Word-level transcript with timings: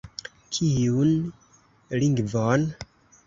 Kiun 0.55 1.11
lingvon? 1.99 2.65